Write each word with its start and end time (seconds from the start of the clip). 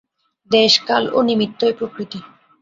দেশ 0.51 0.73
কাল 0.87 1.03
ও 1.13 1.19
নিমিত্তই 1.27 1.73
প্রকৃতি। 1.79 2.19